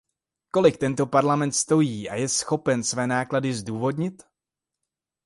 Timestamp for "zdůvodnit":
3.53-4.23